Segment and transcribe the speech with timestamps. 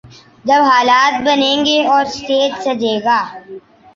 [0.45, 3.19] جب حالات بنیں گے اور سٹیج سجے گا۔